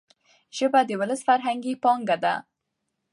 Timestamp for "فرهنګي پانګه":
1.27-2.17